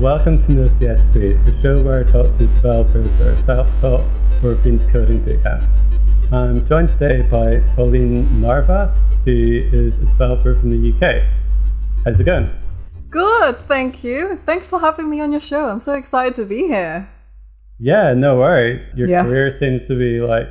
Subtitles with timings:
[0.00, 4.00] welcome to No CS Degree, the show where I talk to developers that are self-taught
[4.42, 5.68] or have been to coding bootcamp.
[6.32, 8.94] I'm joined today by Pauline Narvas,
[9.26, 11.22] who is a developer from the UK.
[12.04, 12.50] How's it going?
[13.10, 14.40] Good, thank you.
[14.46, 15.68] Thanks for having me on your show.
[15.68, 17.08] I'm so excited to be here.
[17.78, 18.80] Yeah, no worries.
[18.94, 19.26] Your Yes.
[19.26, 20.48] career seems to be like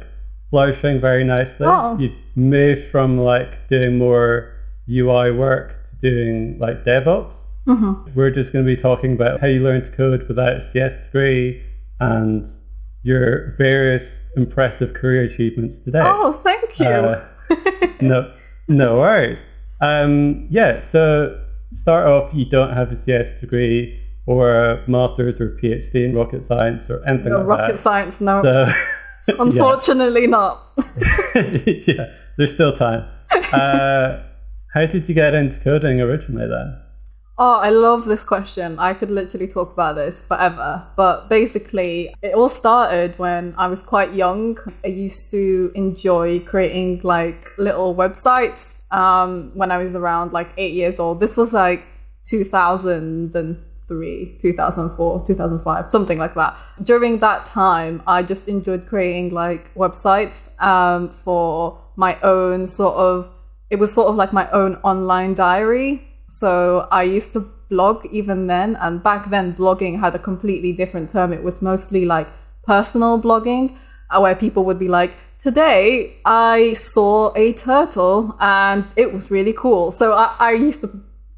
[0.51, 1.65] flourishing very nicely.
[1.65, 1.97] Oh.
[1.97, 4.51] You've moved from like doing more
[4.87, 7.37] UI work to doing like DevOps.
[7.69, 8.15] Mhm.
[8.15, 10.93] We're just going to be talking about how you learn to code without a CS
[11.05, 11.61] degree
[11.99, 12.49] and
[13.03, 14.03] your various
[14.35, 16.01] impressive career achievements today.
[16.03, 16.85] Oh, thank you.
[16.87, 17.25] Uh,
[18.01, 18.33] no,
[18.67, 19.37] no worries.
[19.81, 21.39] Um, yeah, so
[21.71, 26.15] start off, you don't have a CS degree or a master's or a PhD in
[26.15, 27.79] rocket science or anything No, like rocket that.
[27.79, 28.41] science, no.
[28.41, 28.71] So.
[29.39, 30.71] Unfortunately, not.
[31.35, 32.05] yeah,
[32.37, 33.07] there's still time.
[33.53, 34.23] Uh,
[34.73, 36.77] how did you get into coding originally then?
[37.41, 38.77] Oh, I love this question.
[38.79, 40.85] I could literally talk about this forever.
[40.97, 44.57] But basically, it all started when I was quite young.
[44.83, 50.73] I used to enjoy creating like little websites um, when I was around like eight
[50.73, 51.21] years old.
[51.21, 51.85] This was like
[52.27, 56.57] 2003, 2004, 2005, something like that.
[56.83, 63.29] During that time, I just enjoyed creating like websites um, for my own sort of,
[63.69, 66.05] it was sort of like my own online diary.
[66.29, 71.11] So I used to blog even then, and back then blogging had a completely different
[71.11, 71.33] term.
[71.33, 72.27] It was mostly like
[72.63, 73.77] personal blogging,
[74.09, 79.53] uh, where people would be like, "Today I saw a turtle and it was really
[79.53, 80.89] cool." So I, I used to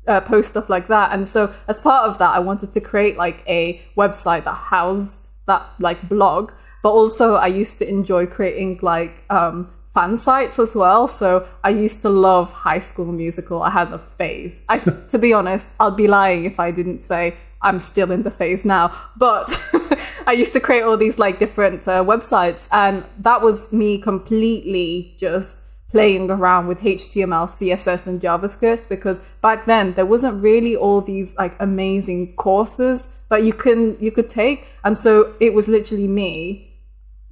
[0.07, 3.17] uh, post stuff like that, and so as part of that, I wanted to create
[3.17, 6.51] like a website that housed that like blog.
[6.83, 11.07] But also, I used to enjoy creating like um, fan sites as well.
[11.07, 13.61] So I used to love High School Musical.
[13.61, 14.63] I had a phase.
[14.69, 14.77] I,
[15.09, 18.65] to be honest, I'd be lying if I didn't say I'm still in the phase
[18.65, 18.95] now.
[19.17, 19.49] But
[20.27, 25.15] I used to create all these like different uh, websites, and that was me completely
[25.19, 25.57] just
[25.91, 31.35] playing around with HTML, CSS, and JavaScript because back then there wasn't really all these
[31.37, 36.70] like amazing courses that you can you could take, and so it was literally me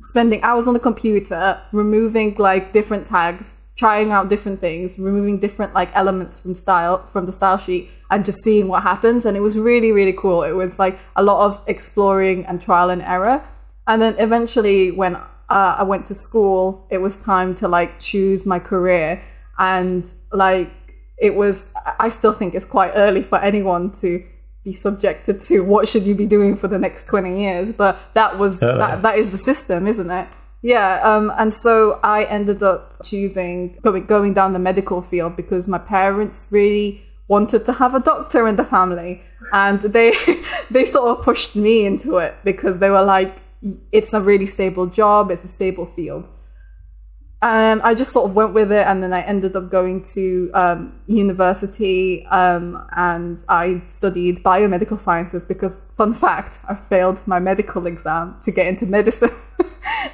[0.01, 5.73] spending hours on the computer, removing like different tags, trying out different things, removing different
[5.73, 9.25] like elements from style from the style sheet, and just seeing what happens.
[9.25, 10.43] And it was really really cool.
[10.43, 13.43] It was like a lot of exploring and trial and error.
[13.87, 18.45] And then eventually, when uh, I went to school, it was time to like choose
[18.45, 19.23] my career,
[19.57, 20.71] and like
[21.17, 21.71] it was.
[21.99, 24.23] I still think it's quite early for anyone to
[24.63, 28.37] be subjected to what should you be doing for the next 20 years but that
[28.37, 28.79] was Totally.
[28.79, 30.27] that, that is the system isn't it
[30.61, 35.67] yeah um, and so i ended up choosing going, going down the medical field because
[35.67, 39.21] my parents really wanted to have a doctor in the family
[39.53, 40.13] and they
[40.71, 43.37] they sort of pushed me into it because they were like
[43.91, 46.25] it's a really stable job it's a stable field
[47.41, 50.51] and I just sort of went with it, and then I ended up going to
[50.53, 57.87] um, university, um, and I studied biomedical sciences because, fun fact, I failed my medical
[57.87, 59.31] exam to get into medicine,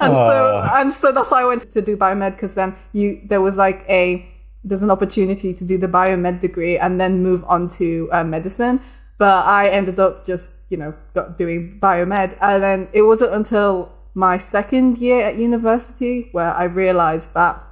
[0.00, 3.40] and so and so that's why I went to do biomed because then you there
[3.40, 4.32] was like a
[4.62, 8.80] there's an opportunity to do the biomed degree and then move on to uh, medicine.
[9.18, 13.95] But I ended up just you know got doing biomed, and then it wasn't until
[14.16, 17.62] my second year at university where I realized that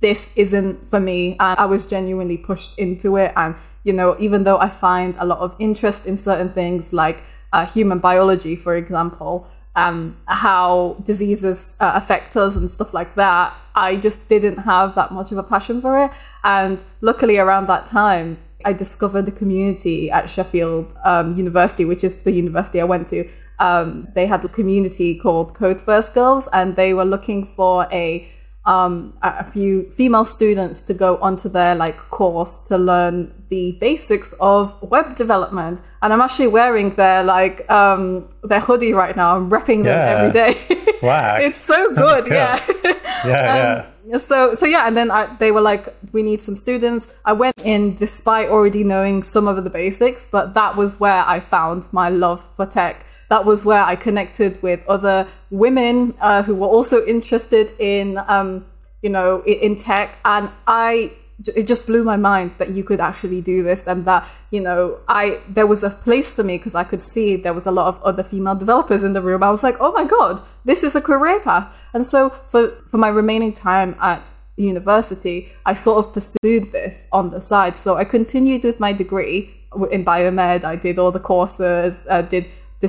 [0.00, 1.36] this isn't for me.
[1.40, 3.32] And I was genuinely pushed into it.
[3.34, 7.22] And you know even though I find a lot of interest in certain things like
[7.52, 13.54] uh, human biology for example um, how diseases uh, affect us and stuff like that
[13.74, 16.10] I just didn't have that much of a passion for it.
[16.44, 22.22] And luckily around that time I discovered the community at Sheffield um, University which is
[22.22, 23.28] the university I went to
[23.58, 28.28] um, they had a community called Code First Girls, and they were looking for a
[28.66, 34.34] um, a few female students to go onto their like course to learn the basics
[34.40, 35.80] of web development.
[36.00, 39.36] And I'm actually wearing their like um, their hoodie right now.
[39.36, 40.82] I'm repping them every day.
[40.98, 41.42] Swag.
[41.42, 42.34] it's so good, go.
[42.34, 42.64] yeah.
[43.24, 47.08] Yeah, Um, So so yeah, and then I, they were like, we need some students.
[47.24, 51.40] I went in despite already knowing some of the basics, but that was where I
[51.40, 53.04] found my love for tech.
[53.30, 58.66] That was where I connected with other women uh, who were also interested in, um,
[59.02, 61.12] you know, in, tech, and I
[61.46, 64.98] it just blew my mind that you could actually do this and that you know
[65.08, 67.88] i there was a place for me because i could see there was a lot
[67.88, 69.42] of other female developers in the room.
[69.42, 71.68] I was like oh my god this is a career path.
[71.92, 74.26] And so for for my remaining time at
[74.56, 77.78] university i sort of pursued this on the side.
[77.78, 80.64] So i continued with my degree in biomed.
[80.64, 82.46] I did all the courses, uh, did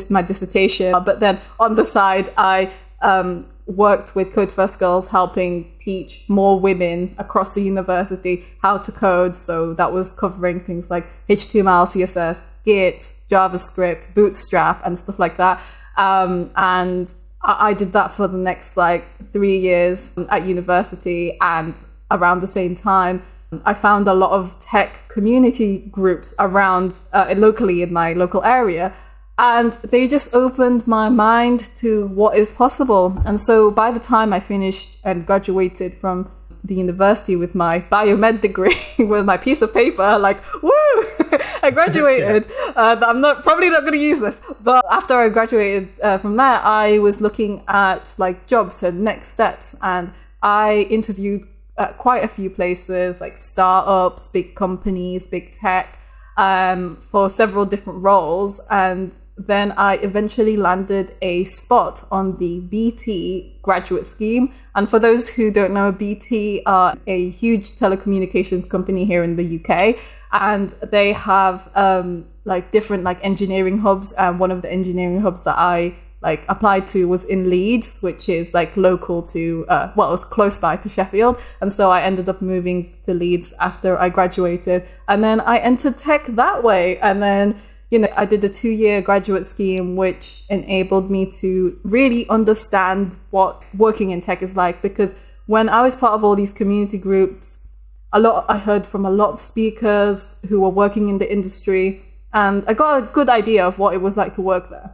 [0.10, 5.72] my dissertation, but then on the side, I um, worked with Code First Girls, helping
[5.80, 9.36] teach more women across the university how to code.
[9.36, 15.62] So that was covering things like HTML, CSS, Git, JavaScript, Bootstrap, and stuff like that.
[15.98, 17.10] Um, and
[17.42, 20.00] I, I did that for the next like three years
[20.30, 21.76] at university, and
[22.12, 23.24] around the same time,
[23.64, 28.94] I found a lot of tech community groups around uh, locally in my local area
[29.38, 33.22] and they just opened my mind to what is possible.
[33.26, 36.32] And so by the time I finished and graduated from
[36.64, 40.72] the university with my biomed degree, with my piece of paper, like, woo,
[41.62, 42.50] I graduated.
[42.76, 44.38] uh, I'm not probably not going to use this.
[44.62, 49.32] But after I graduated uh, from that, I was looking at like jobs and next
[49.32, 51.48] steps, and I interviewed
[51.78, 56.00] at quite a few places, like startups, big companies, big tech,
[56.38, 63.58] um, for several different roles, and then I eventually landed a spot on the BT
[63.62, 64.54] graduate scheme.
[64.76, 69.60] And for those who don't know, BT are a huge telecommunications company here in the
[69.60, 69.98] UK,
[70.32, 74.14] and they have um, like different like engineering hubs.
[74.14, 78.30] And one of the engineering hubs that I like applied to was in Leeds, which
[78.30, 82.02] is like local to uh, well, it was close by to Sheffield, and so I
[82.02, 86.98] ended up moving to Leeds after I graduated, and then I entered tech that way,
[87.00, 91.80] and then you know, I did a two year graduate scheme, which enabled me to
[91.84, 94.82] really understand what working in tech is like.
[94.82, 95.14] Because
[95.46, 97.68] when I was part of all these community groups,
[98.12, 102.04] a lot, I heard from a lot of speakers who were working in the industry,
[102.34, 104.94] and I got a good idea of what it was like to work there.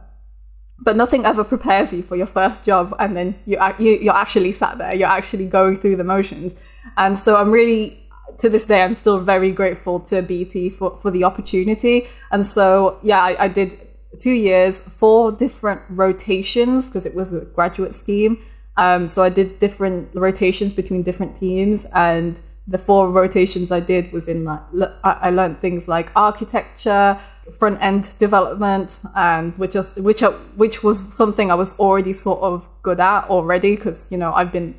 [0.78, 4.52] But nothing ever prepares you for your first job, and then you, you you're actually
[4.52, 6.52] sat there, you're actually going through the motions.
[6.96, 8.01] And so I'm really
[8.38, 12.08] to this day, I'm still very grateful to BT for, for the opportunity.
[12.30, 13.78] And so, yeah, I, I did
[14.20, 18.38] two years, four different rotations because it was a graduate scheme.
[18.76, 24.12] Um, so I did different rotations between different teams, and the four rotations I did
[24.12, 24.60] was in like
[25.04, 27.20] I learned things like architecture,
[27.58, 30.20] front end development, and which was which
[30.56, 34.52] which was something I was already sort of good at already because you know I've
[34.52, 34.74] been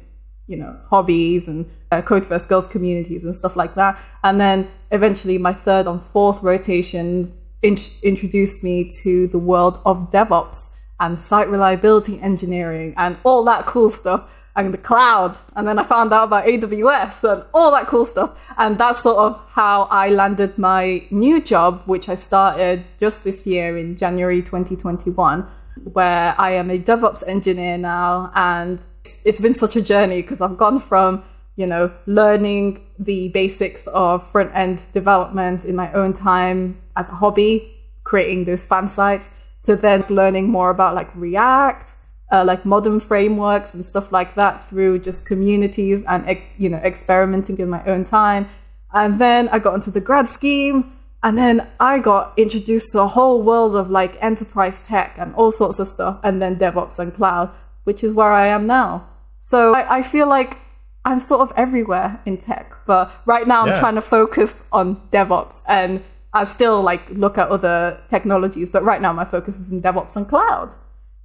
[0.47, 3.99] you know, hobbies and uh, Code First Girls communities and stuff like that.
[4.23, 10.11] And then eventually my third and fourth rotation in- introduced me to the world of
[10.11, 15.37] DevOps and site reliability engineering and all that cool stuff and the cloud.
[15.55, 18.37] And then I found out about AWS and all that cool stuff.
[18.57, 23.47] And that's sort of how I landed my new job, which I started just this
[23.47, 25.47] year in January 2021,
[25.91, 28.79] where I am a DevOps engineer now and
[29.25, 31.23] it's been such a journey because I've gone from,
[31.55, 37.15] you know, learning the basics of front end development in my own time as a
[37.15, 39.29] hobby, creating those fan sites,
[39.63, 41.89] to then learning more about like React,
[42.31, 47.57] uh, like modern frameworks and stuff like that through just communities and, you know, experimenting
[47.59, 48.49] in my own time.
[48.93, 50.93] And then I got into the grad scheme.
[51.25, 55.53] And then I got introduced to a whole world of like enterprise tech and all
[55.53, 57.49] sorts of stuff, and then DevOps and cloud
[57.83, 59.07] which is where I am now.
[59.41, 60.57] So I, I feel like
[61.05, 65.61] I'm sort of everywhere in tech, but right now I'm trying to focus on DevOps
[65.67, 66.03] and
[66.33, 70.15] I still like look at other technologies, but right now my focus is in DevOps
[70.15, 70.73] and cloud.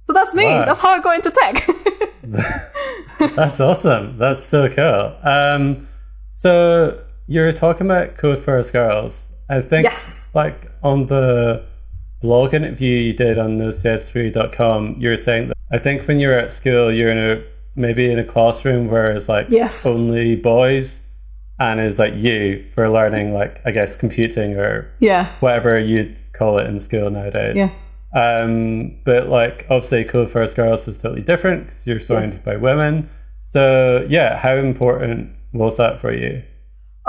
[0.05, 0.45] So that's me.
[0.45, 0.65] Wow.
[0.65, 1.69] That's how I got into tech.
[3.35, 4.17] that's awesome.
[4.17, 5.17] That's so cool.
[5.23, 5.87] Um,
[6.31, 9.17] so you're talking about Code First Girls.
[9.49, 10.31] I think yes.
[10.35, 11.65] like on the
[12.21, 16.51] blog interview you did on nocsdegree.com, you were saying that I think when you're at
[16.51, 17.43] school, you're in a
[17.75, 19.85] maybe in a classroom where it's like yes.
[19.85, 20.99] only boys,
[21.59, 26.57] and it's like you for learning like I guess computing or yeah whatever you call
[26.57, 27.55] it in school nowadays.
[27.55, 27.71] Yeah.
[28.13, 33.09] Um, but like obviously, Code First Girls is totally different because you're surrounded by women.
[33.43, 36.43] So yeah, how important was that for you?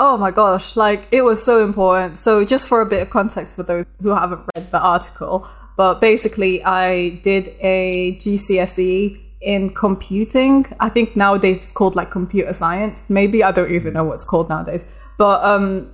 [0.03, 2.17] Oh my gosh, like it was so important.
[2.17, 6.01] So just for a bit of context for those who haven't read the article, but
[6.01, 10.65] basically, I did a GCSE in computing.
[10.79, 13.11] I think nowadays it's called like computer science.
[13.11, 14.81] Maybe I don't even know what's called nowadays.
[15.19, 15.91] But um,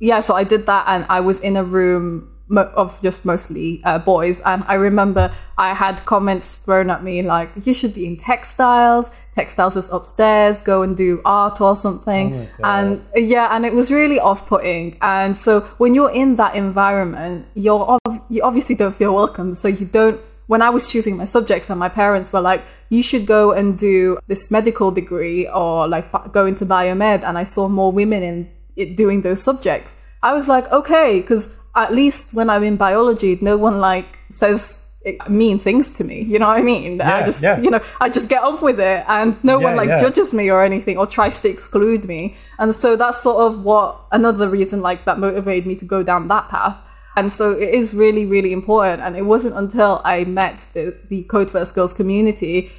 [0.00, 3.98] yeah, so I did that, and I was in a room of just mostly uh,
[3.98, 4.40] boys.
[4.44, 9.10] And I remember I had comments thrown at me like, "You should be in textiles.
[9.34, 10.60] Textiles is upstairs.
[10.60, 14.98] Go and do art or something." Oh and yeah, and it was really off-putting.
[15.00, 19.54] And so when you're in that environment, you're you obviously don't feel welcome.
[19.54, 20.20] So you don't.
[20.46, 23.78] When I was choosing my subjects, and my parents were like, "You should go and
[23.78, 28.50] do this medical degree or like go into biomed," and I saw more women in
[28.76, 29.92] it doing those subjects.
[30.22, 34.86] I was like, okay, because at least when I'm in biology, no one like says
[35.28, 36.22] mean things to me.
[36.22, 36.96] You know what I mean?
[36.96, 37.60] Yeah, I just, yeah.
[37.60, 40.00] you know, I just get on with it and no one like yeah.
[40.00, 42.36] judges me or anything or tries to exclude me.
[42.58, 46.28] And so that's sort of what another reason like that motivated me to go down
[46.28, 46.76] that path.
[47.16, 49.02] And so it is really, really important.
[49.02, 52.70] And it wasn't until I met the, the Code First Girls community,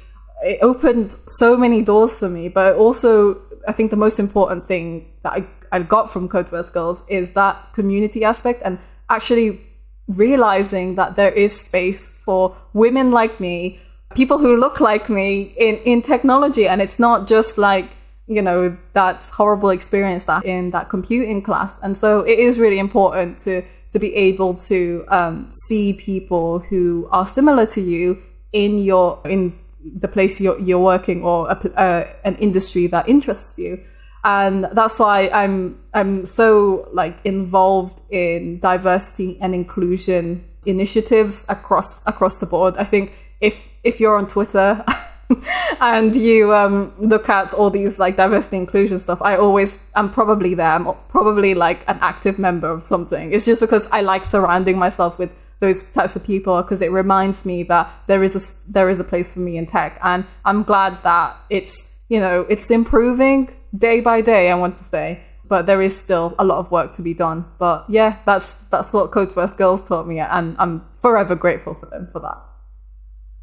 [0.42, 2.48] it opened so many doors for me.
[2.48, 7.02] But also, I think the most important thing that I, I got from Code Girls
[7.08, 9.60] is that community aspect and actually
[10.06, 13.80] realizing that there is space for women like me,
[14.14, 16.68] people who look like me in, in technology.
[16.68, 17.90] And it's not just like,
[18.26, 21.72] you know, that horrible experience that in that computing class.
[21.82, 27.08] And so it is really important to, to be able to um, see people who
[27.10, 32.12] are similar to you in your, in the place you're, you're working or a, uh,
[32.24, 33.82] an industry that interests you
[34.24, 42.38] and that's why I'm I'm so like involved in diversity and inclusion initiatives across across
[42.38, 42.76] the board.
[42.76, 44.84] I think if if you're on Twitter
[45.80, 50.54] and you um, look at all these like diversity inclusion stuff, I always I'm probably
[50.54, 50.66] there.
[50.66, 53.32] I'm probably like an active member of something.
[53.32, 57.44] It's just because I like surrounding myself with those types of people because it reminds
[57.44, 60.62] me that there is a there is a place for me in tech, and I'm
[60.62, 61.76] glad that it's
[62.08, 64.50] you know it's improving day by day.
[64.50, 67.44] I want to say, but there is still a lot of work to be done.
[67.58, 71.86] But yeah, that's that's what Code First Girls taught me, and I'm forever grateful for
[71.86, 72.38] them for that.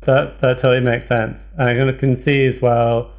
[0.06, 1.42] That that totally makes sense.
[1.58, 3.12] And I'm going to concede as well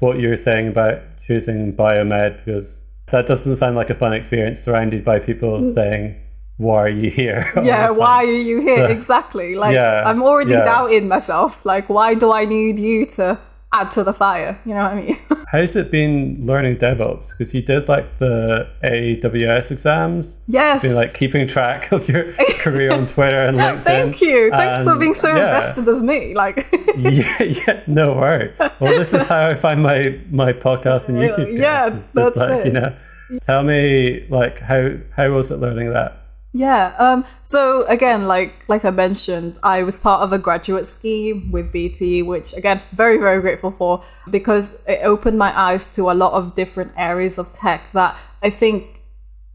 [0.00, 2.66] what you were saying about choosing biomed because
[3.12, 6.16] that doesn't sound like a fun experience surrounded by people saying,
[6.56, 7.66] "Why are you here?" Mm.
[7.66, 8.78] Yeah, why are you here?
[8.78, 9.54] So- exactly.
[9.54, 10.64] Like Yeah, I'm already yeah.
[10.64, 11.64] doubting myself.
[11.66, 13.38] Like, why do I need you to
[13.72, 14.60] add to the fire?
[14.64, 15.18] You know what I mean?
[15.52, 17.28] How's it been learning DevOps?
[17.36, 20.40] Because you did like the AWS exams.
[20.48, 20.82] yes.
[20.82, 23.82] Been like keeping track of your career on Twitter and LinkedIn.
[23.84, 24.50] Thank you.
[24.50, 25.56] Thanks for being so yeah.
[25.56, 26.34] invested as me.
[26.34, 28.54] Like, yeah, yeah, no worries.
[28.58, 31.58] Well, this is how I find my my podcast and YouTube.
[31.58, 32.66] Yeah, It's that's like it.
[32.66, 32.96] you know.
[33.42, 36.21] Tell me, like, how how was it learning that?
[36.52, 36.94] Yeah.
[36.98, 41.72] Um, so again, like like I mentioned, I was part of a graduate scheme with
[41.72, 46.34] BT, which again, very very grateful for because it opened my eyes to a lot
[46.34, 49.00] of different areas of tech that I think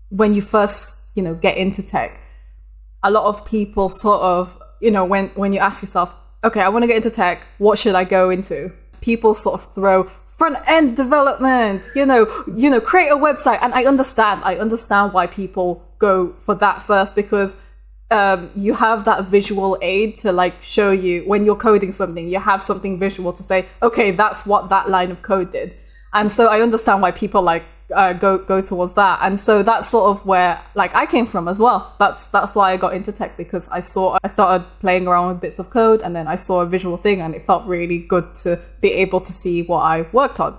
[0.09, 2.19] when you first you know get into tech,
[3.03, 4.49] a lot of people sort of
[4.81, 6.11] you know when when you ask yourself,
[6.43, 8.71] okay, I want to get into tech, what should I go into?
[9.01, 13.73] People sort of throw front end development, you know, you know, create a website, and
[13.73, 17.59] I understand, I understand why people go for that first because
[18.11, 22.39] um, you have that visual aid to like show you when you're coding something, you
[22.39, 25.73] have something visual to say, okay, that's what that line of code did.
[26.13, 27.63] And so I understand why people like
[27.93, 29.19] uh, go go towards that.
[29.21, 31.95] And so that's sort of where like I came from as well.
[31.99, 35.41] That's that's why I got into tech because I saw I started playing around with
[35.41, 38.35] bits of code and then I saw a visual thing and it felt really good
[38.43, 40.57] to be able to see what I worked on.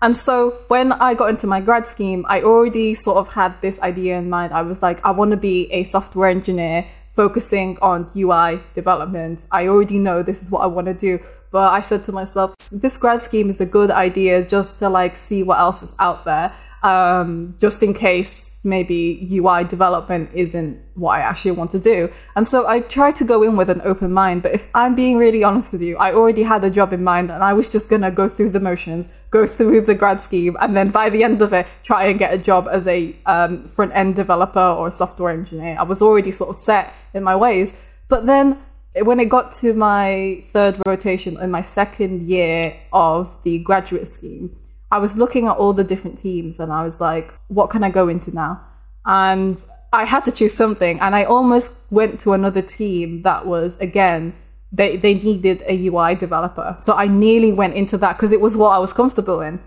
[0.00, 3.80] And so when I got into my grad scheme, I already sort of had this
[3.80, 4.52] idea in mind.
[4.52, 9.40] I was like, I want to be a software engineer focusing on UI development.
[9.50, 11.18] I already know this is what I want to do.
[11.50, 15.16] But I said to myself, this grad scheme is a good idea just to like
[15.16, 16.54] see what else is out there.
[16.82, 22.12] Um, just in case maybe UI development isn't what I actually want to do.
[22.36, 24.42] And so I tried to go in with an open mind.
[24.42, 27.30] But if I'm being really honest with you, I already had a job in mind
[27.30, 30.56] and I was just going to go through the motions, go through the grad scheme,
[30.60, 33.68] and then by the end of it, try and get a job as a um,
[33.68, 35.76] front end developer or software engineer.
[35.78, 37.74] I was already sort of set in my ways.
[38.08, 38.58] But then
[38.94, 44.56] when it got to my third rotation in my second year of the graduate scheme,
[44.90, 47.90] I was looking at all the different teams and I was like, what can I
[47.90, 48.60] go into now?
[49.04, 49.58] And
[49.92, 50.98] I had to choose something.
[51.00, 54.34] And I almost went to another team that was, again,
[54.72, 56.76] they, they needed a UI developer.
[56.80, 59.60] So I nearly went into that because it was what I was comfortable in.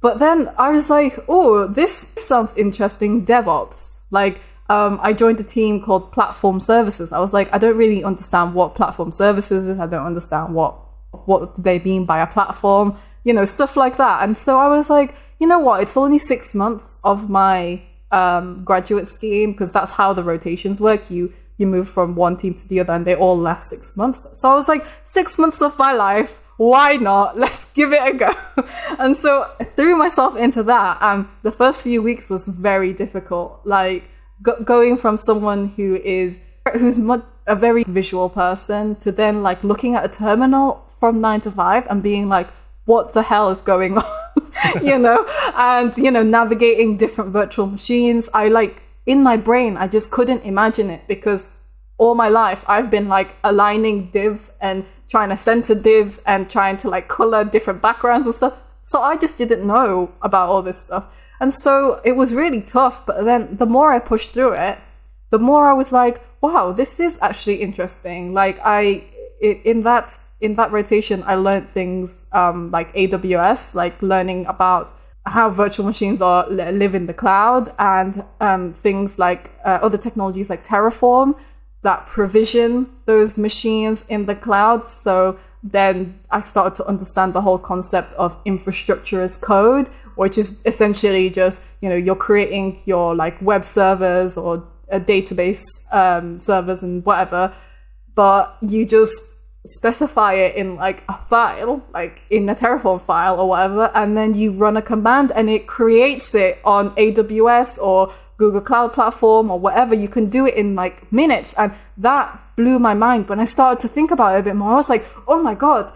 [0.00, 3.24] But then I was like, oh, this sounds interesting.
[3.26, 4.02] DevOps.
[4.10, 7.12] Like, um, I joined a team called Platform Services.
[7.12, 9.78] I was like, I don't really understand what platform services is.
[9.78, 10.80] I don't understand what
[11.26, 14.22] what they mean by a platform, you know, stuff like that.
[14.22, 15.82] And so I was like, you know what?
[15.82, 21.10] It's only six months of my um, graduate scheme because that's how the rotations work.
[21.10, 24.40] You you move from one team to the other, and they all last six months.
[24.40, 26.30] So I was like, six months of my life.
[26.56, 27.38] Why not?
[27.44, 28.34] Let's give it a go.
[28.98, 31.00] and so I threw myself into that.
[31.02, 33.60] Um, the first few weeks was very difficult.
[33.64, 34.04] Like
[34.42, 36.34] go- going from someone who is
[36.72, 41.40] who's mu- a very visual person to then like looking at a terminal from nine
[41.42, 42.48] to five and being like,
[42.84, 44.04] what the hell is going on?
[44.82, 48.28] you know, and you know, navigating different virtual machines.
[48.34, 51.50] I like in my brain, I just couldn't imagine it because
[51.98, 56.78] all my life I've been like aligning divs and trying to center divs and trying
[56.78, 58.54] to like color different backgrounds and stuff.
[58.84, 61.06] So I just didn't know about all this stuff.
[61.40, 63.06] And so it was really tough.
[63.06, 64.78] But then the more I pushed through it,
[65.30, 68.34] the more I was like, wow, this is actually interesting.
[68.34, 69.04] Like I,
[69.40, 75.48] in that, in that rotation, I learned things um, like AWS, like learning about how
[75.48, 80.66] virtual machines are live in the cloud and um, things like uh, other technologies like
[80.66, 81.34] Terraform
[81.82, 84.88] that provision those machines in the cloud.
[85.02, 90.60] So then I started to understand the whole concept of infrastructure as code, which is
[90.66, 95.62] essentially just, you know, you're creating your like web servers or a database
[95.92, 97.54] um, servers and whatever,
[98.14, 99.20] but you just
[99.66, 104.34] specify it in like a file, like in a Terraform file or whatever, and then
[104.34, 109.58] you run a command and it creates it on AWS or Google Cloud Platform or
[109.58, 109.94] whatever.
[109.94, 111.54] You can do it in like minutes.
[111.56, 113.28] And that blew my mind.
[113.28, 115.54] When I started to think about it a bit more, I was like, oh my
[115.54, 115.92] God,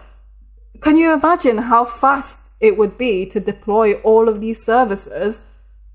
[0.81, 5.39] can you imagine how fast it would be to deploy all of these services?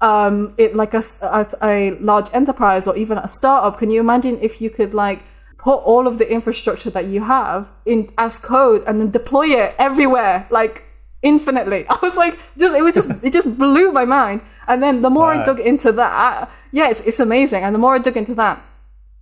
[0.00, 3.78] Um, it like a, as a large enterprise or even a startup.
[3.78, 5.22] Can you imagine if you could like
[5.64, 9.74] put all of the infrastructure that you have in as code and then deploy it
[9.78, 10.84] everywhere, like
[11.22, 11.86] infinitely.
[11.88, 14.42] I was like, just it was just it just blew my mind.
[14.68, 15.42] And then the more wow.
[15.42, 17.64] I dug into that, yeah, it's it's amazing.
[17.64, 18.62] And the more I dug into that,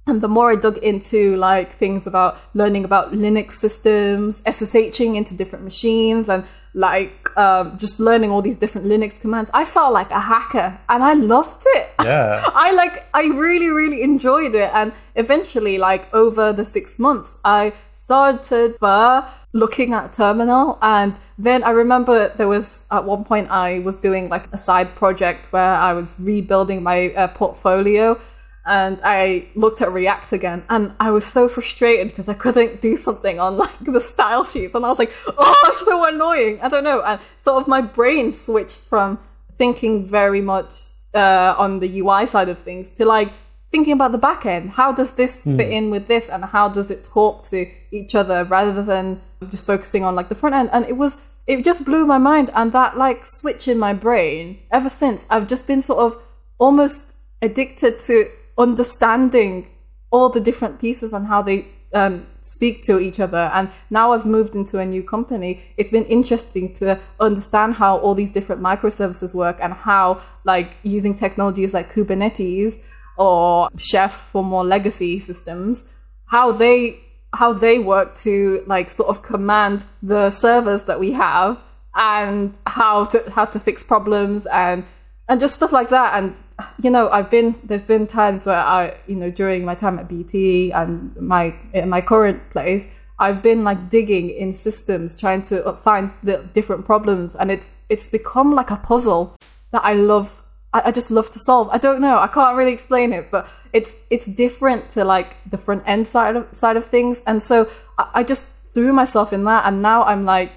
[0.06, 5.34] and the more I dug into like things about learning about Linux systems, SSHing into
[5.34, 10.10] different machines, and like um, just learning all these different Linux commands, I felt like
[10.10, 11.90] a hacker, and I loved it.
[12.02, 17.38] Yeah, I like I really really enjoyed it, and eventually, like over the six months,
[17.44, 23.50] I started uh, looking at terminal and then I remember there was at one point
[23.50, 28.18] I was doing like a side project where I was rebuilding my uh, portfolio
[28.64, 32.96] and I looked at React again and I was so frustrated because I couldn't do
[32.96, 36.60] something on like the style sheets and I was like, oh, that's so annoying.
[36.62, 37.02] I don't know.
[37.02, 39.18] And sort of my brain switched from
[39.58, 40.74] thinking very much
[41.12, 43.32] uh, on the UI side of things to like
[43.72, 44.70] thinking about the back end.
[44.70, 45.56] How does this mm.
[45.56, 49.20] fit in with this and how does it talk to each other rather than
[49.50, 50.70] just focusing on like the front end?
[50.72, 52.50] And it was, it just blew my mind.
[52.54, 56.22] And that like switch in my brain ever since I've just been sort of
[56.58, 59.68] almost addicted to understanding
[60.10, 63.50] all the different pieces and how they um, speak to each other.
[63.52, 65.62] And now I've moved into a new company.
[65.76, 71.16] It's been interesting to understand how all these different microservices work and how, like, using
[71.18, 72.78] technologies like Kubernetes
[73.16, 75.84] or Chef for more legacy systems,
[76.26, 77.00] how they
[77.34, 81.58] how they work to like sort of command the servers that we have
[81.94, 84.84] and how to how to fix problems and
[85.28, 86.34] and just stuff like that and
[86.82, 90.08] you know i've been there's been times where i you know during my time at
[90.08, 92.84] bt and my in my current place
[93.18, 97.66] i've been like digging in systems trying to uh, find the different problems and it's
[97.88, 99.36] it's become like a puzzle
[99.70, 101.68] that i love I, I just love to solve.
[101.70, 102.18] I don't know.
[102.18, 106.36] I can't really explain it, but it's it's different to like the front end side
[106.36, 107.22] of side of things.
[107.26, 110.52] And so I, I just threw myself in that, and now I'm like,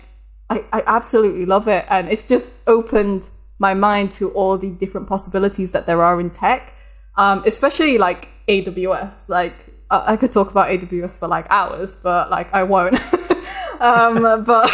[0.49, 3.23] I, I absolutely love it, and it's just opened
[3.59, 6.73] my mind to all the different possibilities that there are in tech,
[7.17, 9.29] um, especially like AWS.
[9.29, 9.55] Like
[9.89, 12.95] I, I could talk about AWS for like hours, but like I won't.
[13.79, 14.71] um, but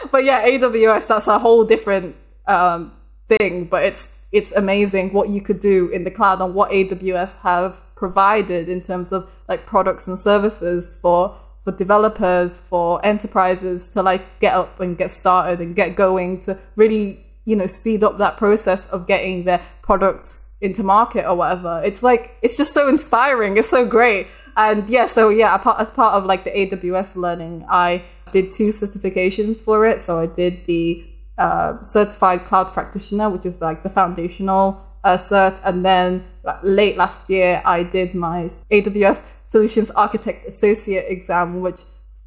[0.10, 2.16] but yeah, AWS that's a whole different
[2.46, 2.92] um,
[3.28, 7.38] thing, but it's it's amazing what you could do in the cloud and what AWS
[7.40, 14.02] have provided in terms of like products and services for for developers, for enterprises to
[14.02, 18.18] like get up and get started and get going to really, you know, speed up
[18.18, 21.82] that process of getting their products into market or whatever.
[21.84, 23.56] It's like it's just so inspiring.
[23.56, 24.28] It's so great.
[24.56, 29.56] And yeah, so yeah, as part of like the AWS learning, I did two certifications
[29.58, 30.00] for it.
[30.00, 31.04] So I did the
[31.38, 35.58] uh, certified cloud practitioner, which is like the foundational uh, cert.
[35.64, 36.24] And then
[36.62, 41.80] late last year, I did my AWS Solutions Architect Associate exam, which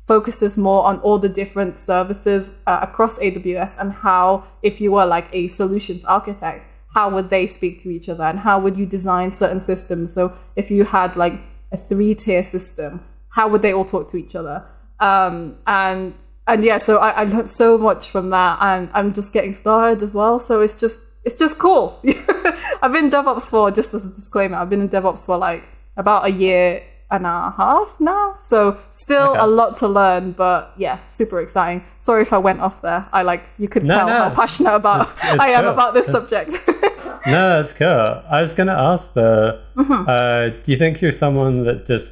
[0.07, 5.05] focuses more on all the different services uh, across AWS and how, if you were
[5.05, 8.85] like a solutions architect, how would they speak to each other and how would you
[8.85, 10.13] design certain systems?
[10.13, 11.33] So if you had like
[11.71, 14.65] a three tier system, how would they all talk to each other?
[14.99, 16.13] Um, and
[16.47, 20.03] and yeah, so I, I learned so much from that, and I'm just getting started
[20.03, 20.39] as well.
[20.39, 21.99] So it's just it's just cool.
[22.81, 24.57] I've been DevOps for just as a disclaimer.
[24.57, 25.63] I've been in DevOps for like
[25.97, 28.35] about a year and a half now.
[28.39, 29.39] So still Okay.
[29.39, 31.83] a lot to learn, but yeah, super exciting.
[31.99, 33.07] Sorry if I went off there.
[33.13, 34.13] I like you could No, tell no.
[34.13, 35.73] how passionate about It's- it's I am cool.
[35.73, 36.51] about this subject.
[37.27, 38.21] No, that's cool.
[38.29, 40.03] I was to ask though, Mm-hmm.
[40.07, 42.07] uh, do you think you're someone that just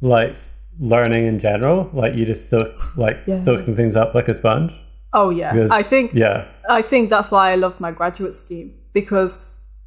[0.00, 0.40] likes
[0.80, 1.90] learning in general?
[1.92, 3.40] Like you just soak, like Yeah.
[3.44, 4.72] soaking things up like a sponge?
[5.12, 6.46] oh yeah, Because- I think Yeah.
[6.68, 9.38] I think that's why I love my graduate scheme because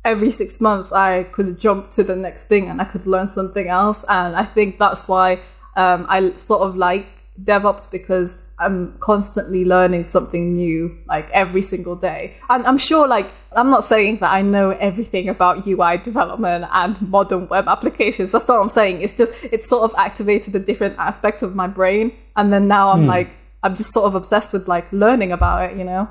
[0.07, 3.67] every six months I could jump to the next thing and I could learn something
[3.67, 4.05] else.
[4.07, 5.39] And I think that's why
[5.75, 7.05] um, I sort of like
[7.43, 12.37] DevOps because I'm constantly learning something new, like every single day.
[12.49, 16.99] And I'm sure, like, I'm not saying that I know everything about UI development and
[17.01, 18.31] modern web applications.
[18.31, 19.01] That's not what I'm saying.
[19.01, 22.13] It's just, it's sort of activated the different aspects of my brain.
[22.35, 23.29] And then now I'm like,
[23.61, 26.09] I'm just sort of obsessed with like learning about it, you know?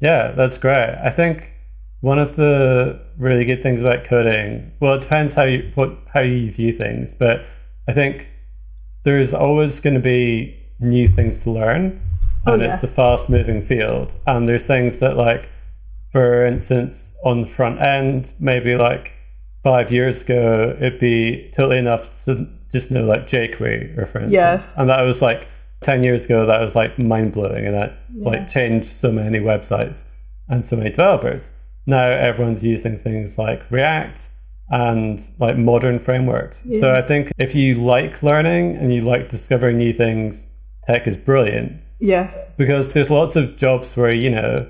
[0.00, 0.94] Yeah, that's great.
[1.04, 1.50] I think
[2.00, 6.20] one of the really good things about coding, well, it depends how you what how
[6.20, 7.44] you view things, but
[7.88, 8.26] I think
[9.04, 12.00] there's always going to be new things to learn,
[12.46, 12.74] Oh, and yeah.
[12.74, 14.10] it's a fast moving field.
[14.26, 15.48] And there's things that, like,
[16.12, 19.12] for instance, on the front end, maybe like
[19.64, 24.32] five years ago, it'd be totally enough to just know like jQuery, or for instance,
[24.32, 24.72] Yes.
[24.76, 25.48] and that was like
[25.82, 28.28] 10 years ago that was like mind blowing and that Yeah.
[28.30, 29.98] like changed so many websites
[30.48, 31.48] and so many developers
[31.86, 34.22] now everyone's using things like react
[34.70, 39.78] and like modern frameworks so i think if you like learning and you like discovering
[39.78, 40.44] new things
[40.86, 42.54] tech is brilliant Yes.
[42.58, 44.68] because there's lots of jobs where you know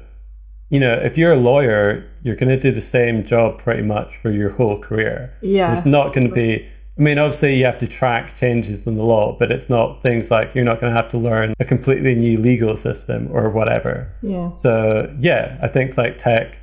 [0.69, 4.11] you know if you're a lawyer you're going to do the same job pretty much
[4.23, 5.77] for your whole career Yeah.
[5.77, 9.03] It's not going to be I mean, obviously, you have to track changes in the
[9.03, 12.15] law, but it's not things like you're not going to have to learn a completely
[12.15, 14.11] new legal system or whatever.
[14.23, 14.55] Yeah.
[14.55, 16.57] So, yeah, I think like tech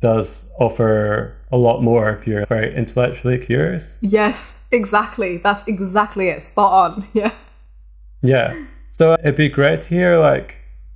[0.00, 3.98] does offer a lot more if you're very intellectually curious.
[4.00, 5.38] Yes, exactly.
[5.38, 6.42] That's exactly it.
[6.42, 7.08] Spot on.
[7.14, 7.32] Yeah.
[8.22, 8.66] Yeah.
[8.88, 10.54] So it'd be great to hear like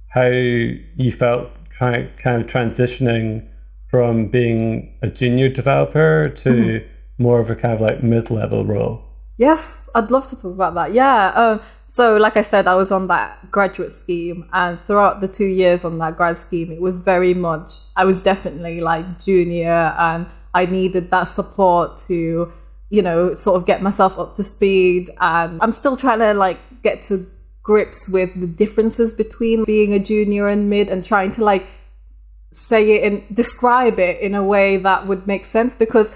[0.09, 3.47] how you felt trying kind of transitioning
[3.89, 6.85] from being a junior developer to
[7.19, 9.03] more of a kind of like mid-level role.
[9.37, 10.95] Yes, I'd love to talk about that.
[10.95, 11.29] Yeah.
[11.29, 15.47] Um, so, like I said, I was on that graduate scheme, and throughout the two
[15.47, 20.27] years on that grad scheme, it was very much, I was definitely like junior, and
[20.55, 22.53] I needed that support to,
[22.91, 25.11] you know, sort of get myself up to speed.
[25.21, 27.27] And I'm still trying to like get to
[27.63, 31.67] grips with the differences between being a junior and mid and trying to like
[32.53, 36.11] say it and describe it in a way that would make sense because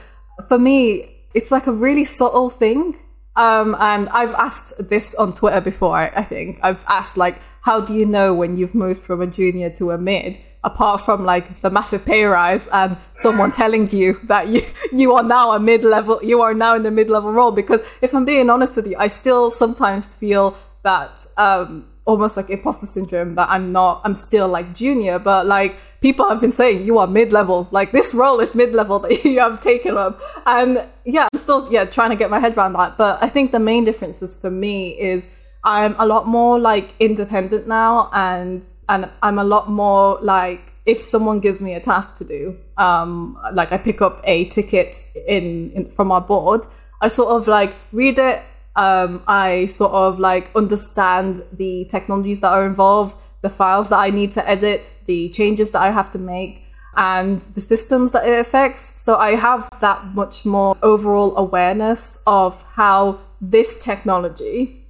[0.49, 2.97] for me it's like a really subtle thing
[3.37, 6.59] um and i've asked this on twitter before i think.
[6.63, 9.99] I've asked like how do you know when you've moved from a junior to a
[9.99, 15.15] mid apart from like the massive pay rise and someone telling you that you you
[15.15, 17.53] are now a mid-level you are now in the mid-level role?
[17.53, 22.51] Because if i'm being honest with you i still sometimes feel that um almost like
[22.51, 26.85] imposter syndrome that I'm not, I'm still like junior, but like people have been saying
[26.85, 27.67] you are mid level.
[27.71, 30.21] Like this role is mid level that you have taken up.
[30.45, 32.99] And yeah, I'm still, yeah, trying to get my head around that.
[32.99, 35.25] But I think the main differences for me is
[35.65, 41.03] I'm a lot more like independent now and, and I'm a lot more like, if
[41.03, 44.95] someone gives me a task to do, um, like I pick up a ticket
[45.27, 46.67] in, in from our board,
[47.01, 48.43] I sort of like read it,
[48.77, 54.09] um, I sort of like understand the technologies that are involved, the files that I
[54.09, 56.63] need to edit, the changes that I have to make,
[56.97, 59.05] and the systems that it affects.
[59.05, 64.87] So I have that much more overall awareness of how this technology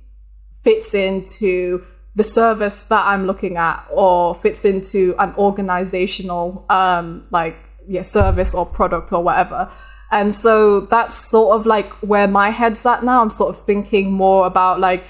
[0.63, 7.57] fits into the service that I'm looking at or fits into an organizational um like
[7.89, 9.71] yeah service or product or whatever.
[10.13, 13.21] And so that's sort of like where my head's at now.
[13.21, 15.03] I'm sort of thinking more about like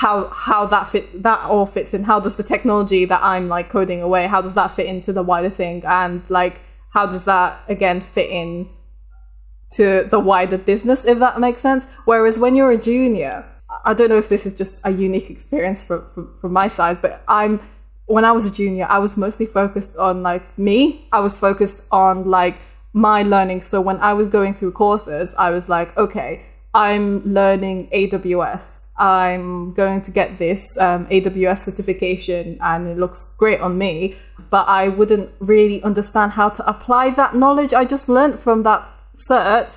[0.00, 2.04] how how that fit that all fits in.
[2.04, 5.22] How does the technology that I'm like coding away, how does that fit into the
[5.22, 5.82] wider thing?
[5.84, 6.56] And like
[6.94, 8.70] how does that again fit in
[9.72, 11.84] to the wider business, if that makes sense.
[12.06, 13.44] Whereas when you're a junior,
[13.84, 17.22] I don't know if this is just a unique experience from, from, my side, but
[17.28, 17.60] I'm,
[18.06, 21.06] when I was a junior, I was mostly focused on like me.
[21.12, 22.56] I was focused on like
[22.94, 23.62] my learning.
[23.62, 28.79] So when I was going through courses, I was like, okay, I'm learning AWS.
[29.00, 34.16] I'm going to get this um, AWS certification and it looks great on me,
[34.50, 38.86] but I wouldn't really understand how to apply that knowledge I just learned from that
[39.28, 39.74] cert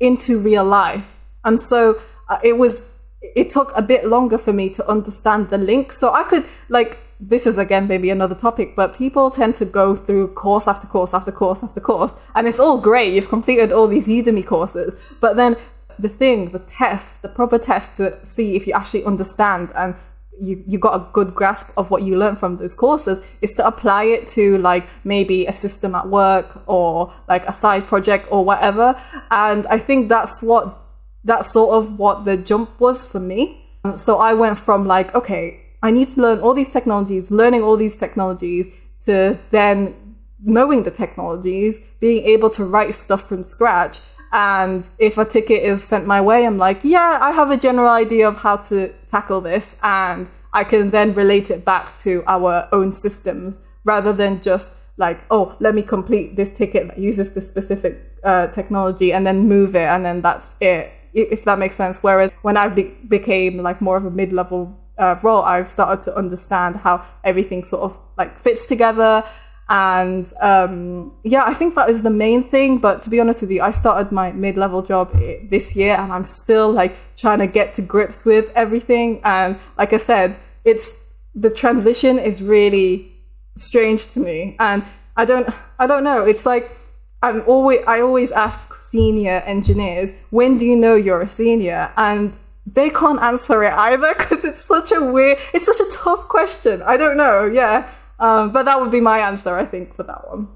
[0.00, 1.04] into real life.
[1.44, 2.80] And so uh, it was,
[3.20, 5.92] it took a bit longer for me to understand the link.
[5.92, 9.94] So I could, like, this is again maybe another topic, but people tend to go
[9.94, 13.14] through course after course after course after course, and it's all great.
[13.14, 15.56] You've completed all these Udemy courses, but then
[15.98, 19.94] the thing, the test, the proper test to see if you actually understand and
[20.40, 23.66] you, you got a good grasp of what you learned from those courses is to
[23.66, 28.44] apply it to like maybe a system at work or like a side project or
[28.44, 29.00] whatever.
[29.30, 30.78] And I think that's what,
[31.24, 33.64] that's sort of what the jump was for me.
[33.84, 37.62] Um, so I went from like, okay, I need to learn all these technologies, learning
[37.62, 38.66] all these technologies
[39.04, 43.98] to then knowing the technologies, being able to write stuff from scratch.
[44.32, 47.90] And if a ticket is sent my way, I'm like, yeah, I have a general
[47.90, 49.78] idea of how to tackle this.
[49.82, 55.20] And I can then relate it back to our own systems rather than just like,
[55.30, 59.74] oh, let me complete this ticket that uses this specific uh, technology and then move
[59.74, 59.86] it.
[59.86, 62.02] And then that's it, if that makes sense.
[62.02, 66.04] Whereas when I be- became like more of a mid level uh, role, I've started
[66.04, 69.24] to understand how everything sort of like fits together.
[69.68, 72.78] And um, yeah, I think that is the main thing.
[72.78, 75.12] But to be honest with you, I started my mid level job
[75.50, 79.20] this year and I'm still like trying to get to grips with everything.
[79.24, 80.92] And like I said, it's
[81.34, 83.12] the transition is really
[83.56, 84.56] strange to me.
[84.58, 84.84] And
[85.16, 85.48] I don't,
[85.78, 86.24] I don't know.
[86.24, 86.76] It's like,
[87.22, 91.92] I'm always, I always ask senior engineers, when do you know you're a senior?
[91.96, 96.28] And they can't answer it either because it's such a weird, it's such a tough
[96.28, 96.82] question.
[96.82, 97.46] I don't know.
[97.46, 97.90] Yeah.
[98.22, 100.46] Um, but that would be my answer, I think, for that one.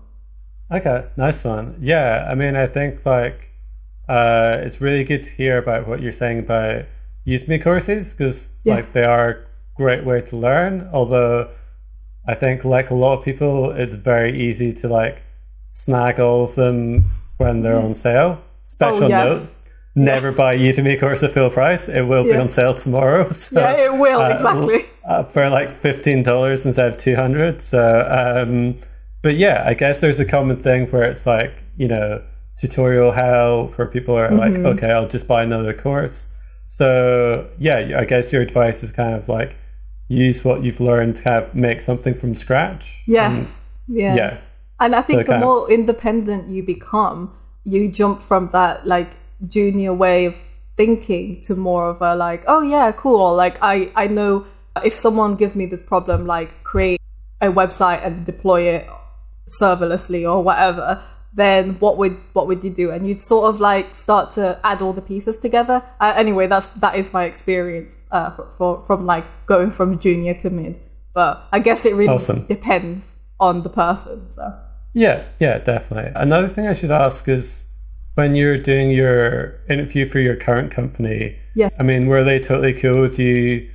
[0.71, 1.77] Okay, nice one.
[1.81, 3.51] Yeah, I mean, I think like
[4.09, 6.85] uh, it's really good to hear about what you're saying about
[7.27, 8.77] Udemy courses because yes.
[8.77, 10.89] like they are a great way to learn.
[10.93, 11.51] Although
[12.29, 15.23] I think like a lot of people, it's very easy to like
[15.69, 18.41] snag all of them when they're on sale.
[18.63, 19.41] Special oh, yes.
[19.41, 19.51] note:
[19.97, 21.89] never buy Udemy course at full price.
[21.89, 22.35] It will yeah.
[22.35, 23.29] be on sale tomorrow.
[23.33, 27.63] So, yeah, it will uh, exactly uh, for like fifteen dollars instead of two hundred.
[27.63, 28.81] So, um,
[29.23, 32.23] but yeah, I guess there's a common thing where it's like you know
[32.59, 34.65] tutorial hell where people are mm-hmm.
[34.65, 36.35] like, okay, I'll just buy another course.
[36.67, 39.55] So yeah, I guess your advice is kind of like
[40.09, 43.03] use what you've learned to kind of make something from scratch.
[43.07, 43.37] Yes.
[43.37, 43.49] And,
[43.89, 44.15] yeah.
[44.15, 44.41] Yeah.
[44.79, 49.11] And I think so the more of, independent you become, you jump from that like
[49.47, 50.35] junior way of
[50.77, 53.35] thinking to more of a like, oh yeah, cool.
[53.35, 54.47] Like I, I know
[54.85, 57.01] if someone gives me this problem, like create
[57.41, 58.89] a website and deploy it
[59.49, 62.91] serverlessly or whatever, then what would what would you do?
[62.91, 65.83] And you'd sort of like start to add all the pieces together.
[66.01, 70.35] Uh, anyway, that's that is my experience uh, for, for, from like going from junior
[70.41, 70.81] to mid.
[71.13, 72.47] But I guess it really awesome.
[72.47, 74.29] depends on the person.
[74.35, 74.55] So
[74.95, 76.13] yeah, yeah, definitely.
[76.15, 77.71] Another thing I should ask is
[78.15, 81.69] when you're doing your interview for your current company, yeah.
[81.79, 83.71] I mean, were they totally cool with you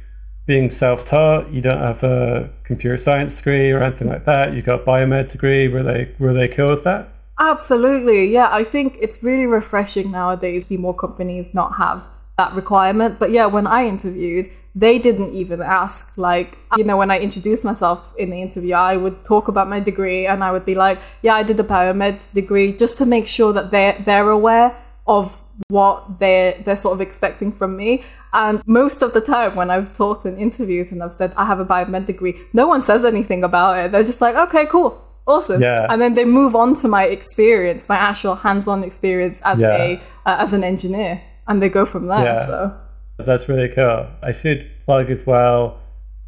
[0.46, 1.52] being self-taught?
[1.52, 4.54] You don't have a computer science degree or anything like that.
[4.54, 5.68] You got a biomed degree.
[5.68, 7.10] Were they were they cool with that?
[7.40, 8.50] Absolutely, yeah.
[8.52, 12.04] I think it's really refreshing nowadays see more companies not have
[12.38, 13.20] that requirement.
[13.20, 16.18] But yeah, when I interviewed, they didn't even ask.
[16.18, 19.80] Like, you know, when I introduced myself in the interview, I would talk about my
[19.80, 23.28] degree and I would be like, yeah, I did a biomed degree just to make
[23.28, 24.76] sure that they're, they're aware
[25.08, 25.36] of
[25.68, 28.04] what they're, they're sort of expecting from me.
[28.34, 31.60] And most of the time when I've talked in interviews and I've said I have
[31.60, 33.92] a biomed degree, no one says anything about it.
[33.92, 35.04] They're just like, okay, cool.
[35.28, 35.62] Awesome.
[35.62, 35.88] Yeah.
[35.90, 39.76] And then they move on to my experience, my actual hands-on experience as yeah.
[39.78, 42.24] a uh, as an engineer, and they go from there.
[42.24, 42.46] Yeah.
[42.48, 42.78] So
[43.20, 44.08] that's really cool.
[44.22, 45.80] I should plug as well.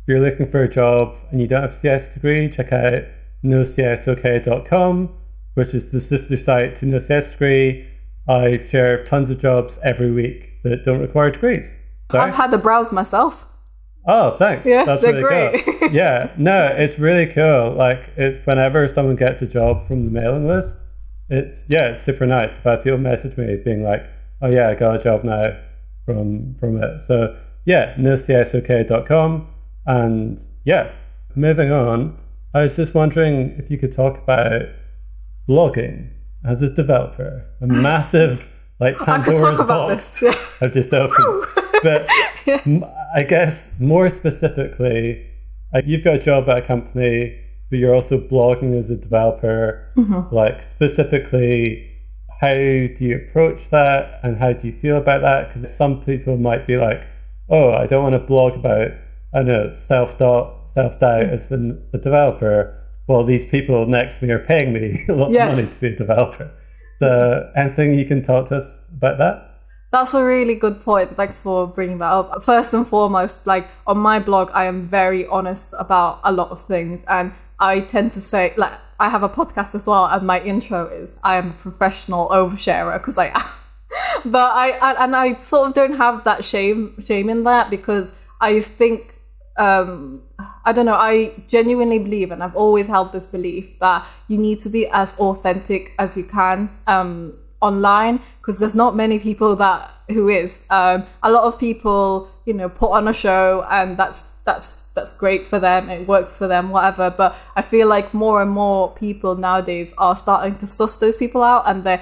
[0.01, 3.03] If you're looking for a job and you don't have a CS degree, check out
[3.43, 5.09] nocsok.com,
[5.55, 7.87] which is the sister site to No CS Degree.
[8.27, 11.67] I share tons of jobs every week that don't require degrees.
[12.11, 12.29] Sorry?
[12.29, 13.45] I've had to browse myself.
[14.07, 14.65] Oh, thanks.
[14.65, 15.65] Yeah, that's really great.
[15.65, 15.89] cool.
[15.91, 17.73] yeah, no, it's really cool.
[17.73, 20.69] Like, it's whenever someone gets a job from the mailing list,
[21.29, 22.51] it's yeah, it's super nice.
[22.51, 24.05] I've had people message me being like,
[24.41, 25.55] "Oh yeah, I got a job now."
[26.05, 27.01] from from it.
[27.07, 29.47] So yeah, nocsok.com.
[29.85, 30.91] And yeah,
[31.35, 32.17] moving on,
[32.53, 34.61] I was just wondering if you could talk about
[35.47, 36.11] blogging
[36.45, 37.45] as a developer.
[37.61, 38.43] A massive
[38.79, 40.37] like Pandora's box yeah.
[40.61, 41.45] I've just opened.
[41.83, 42.07] but
[42.45, 42.61] yeah.
[43.15, 45.25] I guess more specifically,
[45.73, 49.91] like you've got a job at a company, but you're also blogging as a developer.
[49.95, 50.35] Mm-hmm.
[50.35, 51.89] Like specifically,
[52.41, 55.53] how do you approach that and how do you feel about that?
[55.53, 57.01] Because some people might be like,
[57.49, 58.91] oh, I don't want to blog about,
[59.33, 62.82] I don't know, self doubt, self doubt as a developer.
[63.07, 65.49] Well, these people next to me are paying me a lot yes.
[65.49, 66.51] of money to be a developer.
[66.95, 69.49] So, anything you can talk to us about that?
[69.91, 71.15] That's a really good point.
[71.15, 72.43] Thanks for bringing that up.
[72.43, 76.65] First and foremost, like on my blog, I am very honest about a lot of
[76.65, 77.03] things.
[77.07, 80.87] And I tend to say, like, I have a podcast as well, and my intro
[80.87, 83.49] is I am a professional oversharer because I am.
[84.31, 88.09] but I, I and I sort of don't have that shame shame in that because
[88.39, 89.13] I think
[89.57, 90.21] um
[90.65, 94.61] I don't know I genuinely believe and I've always held this belief that you need
[94.61, 99.91] to be as authentic as you can um online because there's not many people that
[100.09, 100.63] who is.
[100.69, 105.13] Um a lot of people you know put on a show and that's that's that's
[105.17, 108.93] great for them it works for them whatever but i feel like more and more
[108.93, 112.01] people nowadays are starting to suss those people out and they're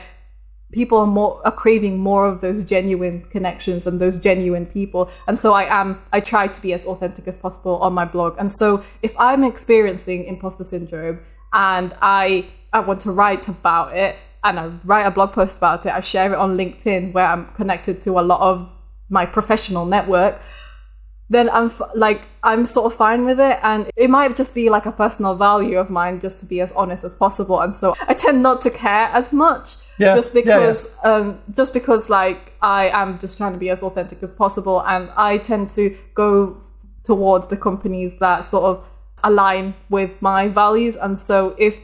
[0.71, 5.09] people are more are craving more of those genuine connections and those genuine people.
[5.27, 8.35] And so i am i try to be as authentic as possible on my blog.
[8.39, 11.19] And so if i'm experiencing imposter syndrome
[11.53, 15.85] and i i want to write about it and i write a blog post about
[15.85, 18.69] it i share it on linkedin where i'm connected to a lot of
[19.09, 20.39] my professional network
[21.31, 24.69] then I'm f- like I'm sort of fine with it, and it might just be
[24.69, 27.95] like a personal value of mine just to be as honest as possible, and so
[28.05, 29.75] I tend not to care as much.
[29.97, 33.81] Yeah, just yeah, because, um, just because like I am just trying to be as
[33.81, 36.57] authentic as possible, and I tend to go
[37.05, 38.85] towards the companies that sort of
[39.23, 41.79] align with my values, and so if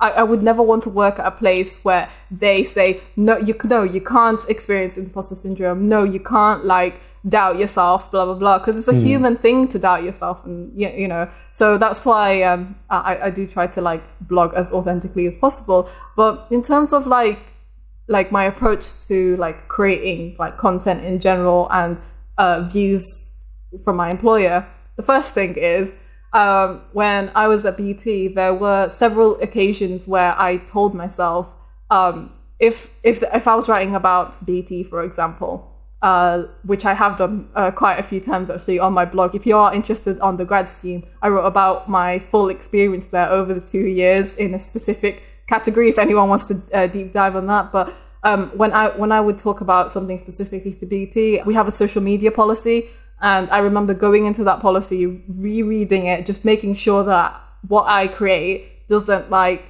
[0.00, 3.54] I, I would never want to work at a place where they say no, you
[3.64, 5.88] no, you can't experience imposter syndrome.
[5.88, 9.78] No, you can't like doubt yourself, blah blah blah, because it's a human thing to
[9.78, 11.28] doubt yourself, and you, you know.
[11.52, 15.90] So that's why um, I, I do try to like blog as authentically as possible.
[16.16, 17.40] But in terms of like
[18.06, 21.98] like my approach to like creating like content in general and
[22.38, 23.04] uh, views
[23.84, 25.92] from my employer, the first thing is
[26.32, 31.48] um, when I was at BT, there were several occasions where I told myself
[31.90, 35.70] um, if if if I was writing about BT, for example,
[36.02, 39.34] uh, which I have done uh, quite a few times actually on my blog.
[39.34, 43.30] If you are interested on the grad scheme, I wrote about my full experience there
[43.30, 45.88] over the two years in a specific category.
[45.88, 49.20] If anyone wants to uh, deep dive on that, but um, when I when I
[49.20, 53.58] would talk about something specifically to BT, we have a social media policy, and I
[53.58, 59.30] remember going into that policy, rereading it, just making sure that what I create doesn't
[59.30, 59.64] like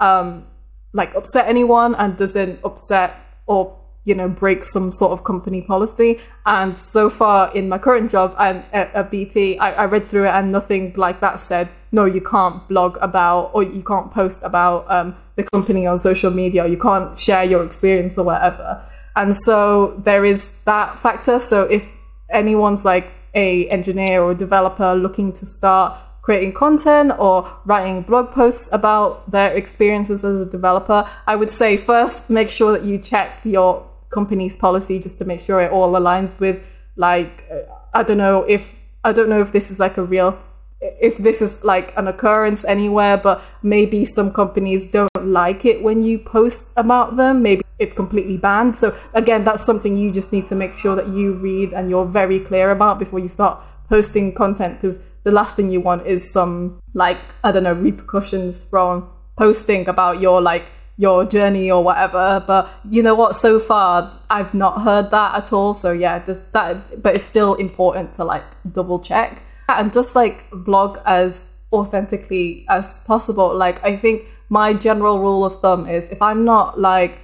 [0.00, 0.46] um,
[0.92, 6.20] like upset anyone and doesn't upset or you know break some sort of company policy.
[6.46, 10.26] And so far in my current job and at, at bt I, I read through
[10.26, 14.40] it and nothing like that said no you can't blog about or you can't post
[14.42, 16.64] about um, the company on social media.
[16.64, 18.84] Or you can't share your experience or whatever.
[19.16, 21.38] And so there is that factor.
[21.38, 21.86] So if
[22.32, 28.68] anyone's like a engineer or developer looking to start creating content or writing blog posts
[28.72, 33.40] about their experiences as a developer, I would say first make sure that you check
[33.44, 36.62] your company's policy just to make sure it all aligns with
[36.96, 38.70] like uh, I don't know if
[39.02, 40.38] I don't know if this is like a real
[40.82, 46.02] if this is like an occurrence anywhere, but maybe some companies don't like it when
[46.02, 47.42] you post about them.
[47.42, 48.76] Maybe it's completely banned.
[48.76, 52.04] So again, that's something you just need to make sure that you read and you're
[52.04, 56.32] very clear about before you start posting content because the last thing you want is
[56.32, 60.64] some like I don't know repercussions from posting about your like
[60.96, 62.42] your journey or whatever.
[62.44, 63.36] But you know what?
[63.36, 65.74] So far, I've not heard that at all.
[65.74, 67.02] So yeah, just that.
[67.02, 69.42] But it's still important to like double check
[69.78, 73.56] and just like blog as authentically as possible.
[73.56, 77.18] Like I think my general rule of thumb is if I'm not like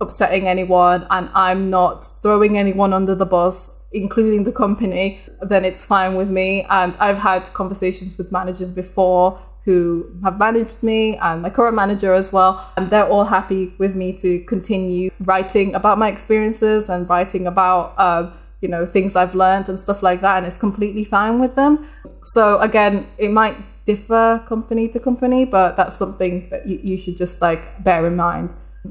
[0.00, 5.84] upsetting anyone and I'm not throwing anyone under the bus, including the company, then it's
[5.84, 6.66] fine with me.
[6.70, 12.12] And I've had conversations with managers before who have managed me and my current manager
[12.12, 12.70] as well.
[12.76, 17.94] And they're all happy with me to continue writing about my experiences and writing about,
[17.96, 18.30] uh,
[18.64, 20.38] you know, things I've learned and stuff like that.
[20.38, 21.86] And it's completely fine with them.
[22.34, 27.18] So again, it might differ company to company, but that's something that you, you should
[27.18, 28.48] just like bear in mind.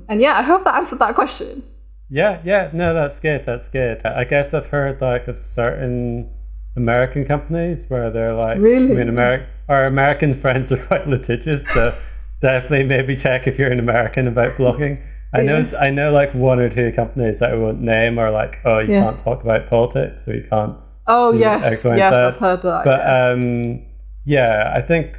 [0.08, 1.64] And yeah, I hope that answered that question.
[2.08, 3.48] Yeah, yeah, no, that's good.
[3.48, 4.06] That's good.
[4.06, 6.30] I guess I've heard like of certain
[6.76, 8.92] American companies where they're like, Really?
[8.92, 11.98] I mean, Ameri- our American friends are quite litigious, so
[12.44, 15.02] definitely maybe check if you're an American about blogging.
[15.34, 15.80] I know, Yeah.
[15.80, 18.94] I know, like one or two companies that I won't name are like, oh, you
[18.94, 19.04] Yeah.
[19.04, 20.76] can't talk about politics, or you can't.
[21.08, 22.14] Oh yes, X, Y, and yes.
[22.14, 22.86] I've heard that.
[22.86, 23.28] But yeah.
[23.30, 23.82] um,
[24.26, 25.18] yeah, I think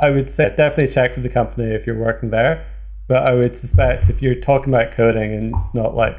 [0.00, 2.66] I would say definitely check with the company if you're working there.
[3.08, 6.16] But I would suspect if you're talking about coding and it's not like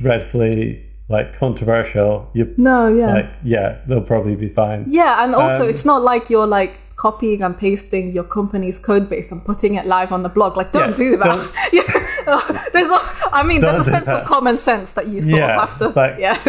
[0.00, 3.14] dreadfully like controversial, you no, yeah.
[3.14, 4.86] like yeah, they'll probably be fine.
[4.88, 9.08] Yeah, and also Um, it's not like you're like copying and pasting your company's code
[9.10, 10.56] base and putting it live on the blog.
[10.56, 11.50] Like, don't Yeah, do that.
[11.72, 12.68] yeah.
[12.72, 12.98] there's, a,
[13.32, 14.22] I mean, there's a sense that.
[14.22, 15.88] of common sense that you sort Yeah, of have to.
[16.00, 16.42] like- yeah.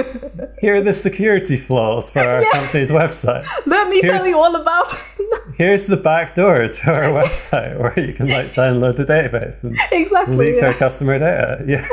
[0.60, 2.52] Here are the security flaws for our Yeah.
[2.54, 3.46] company's website.
[3.66, 5.42] Let me Here's- tell you all about it.
[5.56, 9.78] Here's the back door to our website where you can like download the database and
[9.92, 10.36] exactly.
[10.54, 11.64] leak our customer data.
[11.68, 11.88] Yeah.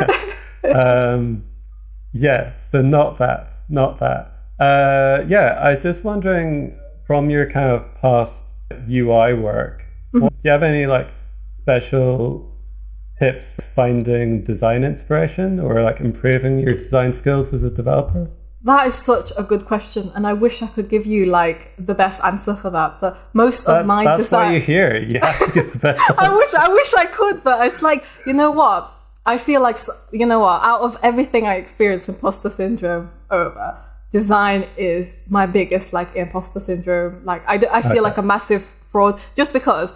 [0.73, 1.45] um,
[2.13, 4.31] yeah, so not that, not that.
[4.59, 8.33] Uh, yeah, I was just wondering from your kind of past
[8.89, 9.85] UI work,
[10.15, 10.27] mm-hmm.
[10.27, 11.09] do you have any like
[11.59, 12.51] special
[13.19, 18.31] tips finding design inspiration or like improving your design skills as a developer?
[18.63, 21.95] That is such a good question, and I wish I could give you like the
[21.95, 22.99] best answer for that.
[22.99, 24.47] But most that, of my that's design...
[24.47, 24.97] why you're here.
[24.97, 26.03] You have to get the best.
[26.19, 28.91] I wish I wish I could, but it's like you know what?
[29.27, 29.79] I feel like
[30.13, 30.63] you know what?
[30.63, 33.85] Out of everything I experienced, imposter syndrome over
[34.15, 37.25] design is my biggest like imposter syndrome.
[37.25, 38.01] Like I, I feel okay.
[38.01, 39.91] like a massive fraud just because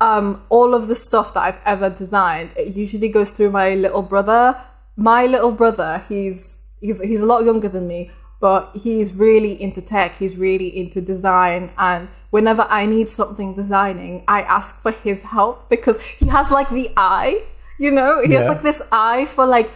[0.00, 4.02] um, all of the stuff that I've ever designed it usually goes through my little
[4.02, 4.58] brother.
[4.96, 8.10] My little brother, he's he's he's a lot younger than me,
[8.40, 10.16] but he's really into tech.
[10.18, 15.68] He's really into design, and whenever I need something designing, I ask for his help
[15.68, 17.44] because he has like the eye.
[17.78, 18.38] You know, he yeah.
[18.38, 19.70] has like this eye for like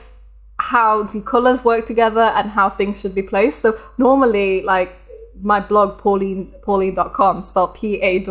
[0.63, 3.61] how the colors work together and how things should be placed.
[3.61, 4.93] So normally, like
[5.41, 8.29] my blog, Pawlean, Pawlean.com, spelled P-A-W-L-E-A-N.com,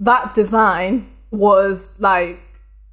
[0.00, 2.40] that design was like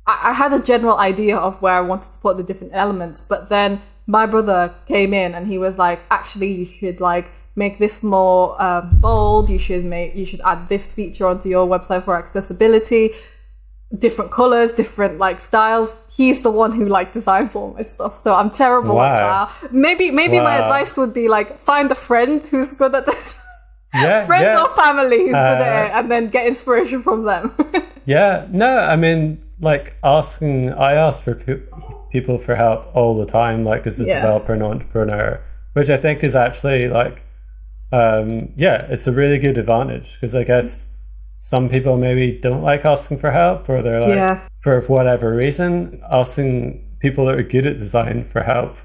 [0.05, 3.23] I, I had a general idea of where I wanted to put the different elements,
[3.27, 7.79] but then my brother came in and he was like, actually, you should like make
[7.79, 9.49] this more um, bold.
[9.49, 13.11] You should make you should add this feature onto your website for accessibility.
[13.97, 15.89] Different colors, different like styles.
[16.09, 19.05] He's the one who like designs all my stuff, so I'm terrible wow.
[19.05, 19.73] at that.
[19.73, 20.45] Maybe maybe wow.
[20.45, 23.41] my advice would be like find a friend who's good at this.
[23.93, 24.61] Yeah, friend yeah.
[24.61, 27.55] or family who's uh, good at it, and then get inspiration from them.
[28.05, 31.61] yeah, no, I mean like asking i ask for pe-
[32.11, 34.15] people for help all the time like as a yeah.
[34.15, 35.41] developer and entrepreneur
[35.73, 37.21] which i think is actually like
[37.91, 40.94] um, yeah it's a really good advantage because i guess
[41.35, 44.47] some people maybe don't like asking for help or they're like yeah.
[44.61, 48.75] for whatever reason asking people that are good at design for help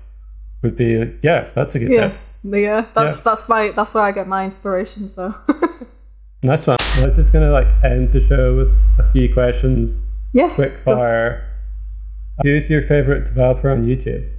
[0.63, 2.09] would be yeah that's a good yeah.
[2.09, 3.23] tip yeah that's yeah.
[3.25, 5.35] that's my that's where i get my inspiration so
[6.43, 9.97] nice one i was just gonna like end the show with a few questions
[10.33, 10.55] Yes.
[10.55, 11.47] Quick fire.
[12.43, 14.31] Who's your favorite developer on YouTube?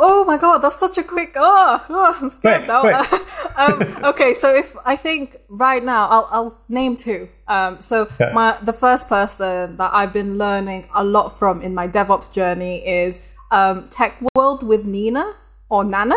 [0.00, 1.32] Oh my god, that's such a quick.
[1.34, 3.04] Oh, oh I'm scared quick, now.
[3.04, 3.22] Quick.
[3.56, 7.28] um, okay, so if I think right now, I'll I'll name two.
[7.48, 8.30] Um, so okay.
[8.32, 12.86] my the first person that I've been learning a lot from in my DevOps journey
[12.86, 13.20] is
[13.50, 15.34] um, Tech World with Nina
[15.68, 16.16] or Nana.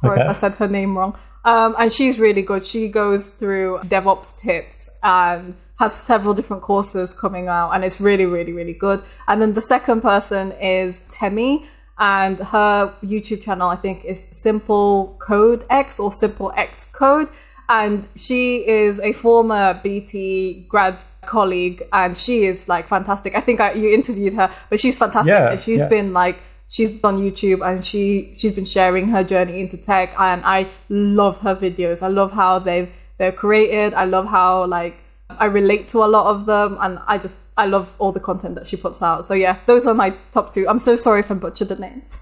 [0.00, 0.28] Sorry okay.
[0.28, 1.16] if I said her name wrong.
[1.44, 2.66] Um, and she's really good.
[2.66, 8.26] She goes through DevOps tips and has several different courses coming out and it's really,
[8.26, 9.02] really, really good.
[9.28, 15.16] And then the second person is Temi and her YouTube channel, I think, is Simple
[15.18, 17.28] Code X or Simple X Code.
[17.68, 23.34] And she is a former BT grad colleague and she is like fantastic.
[23.34, 25.30] I think I, you interviewed her, but she's fantastic.
[25.30, 25.88] Yeah, she's yeah.
[25.88, 26.38] been like,
[26.68, 31.38] she's on YouTube and she, she's been sharing her journey into tech and I love
[31.38, 32.02] her videos.
[32.02, 33.94] I love how they've, they're created.
[33.94, 34.96] I love how like
[35.30, 38.54] I relate to a lot of them, and I just I love all the content
[38.54, 39.26] that she puts out.
[39.26, 40.68] So yeah, those are my top two.
[40.68, 42.18] I'm so sorry if I butchered the names.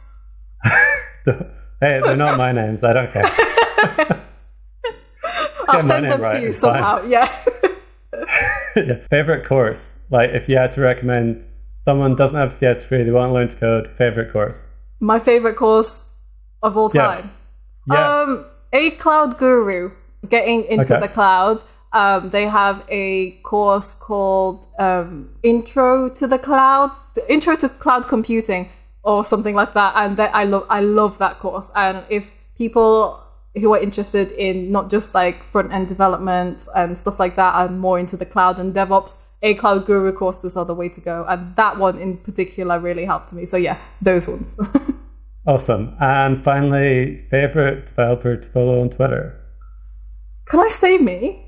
[0.65, 1.41] hey,
[1.81, 2.83] they're not my names.
[2.83, 3.25] I don't care.
[5.69, 7.05] I'll send them right, to you somehow.
[7.05, 7.31] Yeah.
[8.77, 9.07] yeah.
[9.11, 9.99] Favorite course?
[10.11, 11.45] Like, if you had to recommend
[11.85, 13.91] someone doesn't have CS degree, they want to learn to code.
[13.97, 14.59] Favorite course?
[15.01, 16.05] My favorite course
[16.63, 17.33] of all time.
[17.89, 17.95] Yeah.
[17.95, 18.21] yeah.
[18.23, 19.91] Um, a cloud guru
[20.29, 21.01] getting into okay.
[21.01, 21.63] the cloud
[21.95, 26.91] um, they have a course called um, Intro to the Cloud,
[27.29, 28.69] Intro to Cloud Computing,
[29.05, 29.95] or something like that.
[29.97, 31.71] And that I love, I love that course.
[31.77, 32.25] And if
[32.59, 33.23] people
[33.55, 37.79] who are interested in not just like front end development and stuff like that, and
[37.79, 41.25] more into the cloud and DevOps, a Cloud Guru courses are the way to go.
[41.29, 43.47] And that one in particular really helped me.
[43.47, 44.49] So yeah, those ones.
[45.47, 45.97] awesome.
[46.01, 49.41] And finally, favorite developer to follow on Twitter.
[50.49, 51.44] Can I say me?